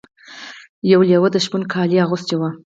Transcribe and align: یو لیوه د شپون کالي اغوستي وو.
یو 0.91 1.01
لیوه 1.09 1.29
د 1.31 1.37
شپون 1.45 1.63
کالي 1.73 1.97
اغوستي 2.05 2.35
وو. 2.37 2.49